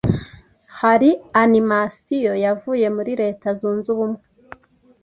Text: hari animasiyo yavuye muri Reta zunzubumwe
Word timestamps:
hari 0.79 1.09
animasiyo 1.43 2.33
yavuye 2.45 2.85
muri 2.95 3.11
Reta 3.21 3.47
zunzubumwe 3.59 4.21